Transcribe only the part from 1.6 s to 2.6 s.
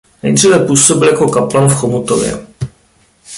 v Chomutově.